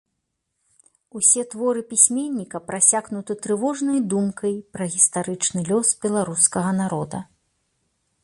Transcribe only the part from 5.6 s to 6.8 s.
лёс беларускага